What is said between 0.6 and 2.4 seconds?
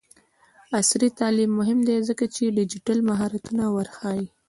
عصري تعلیم مهم دی ځکه